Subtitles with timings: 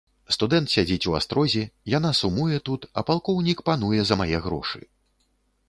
[0.35, 1.61] Студэнт сядзіць у астрозе,
[1.97, 4.85] яна сумуе тут, а палкоўнік пануе за мае грошы.